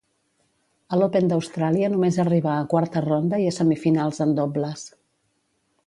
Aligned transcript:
A 0.95 0.97
l'Open 1.01 1.29
d'Austràlia 1.31 1.91
només 1.97 2.19
arribà 2.25 2.55
a 2.55 2.65
quarta 2.73 3.05
ronda 3.07 3.41
i 3.45 3.49
a 3.51 3.55
semifinals 3.61 4.27
en 4.27 4.35
dobles. 4.41 4.89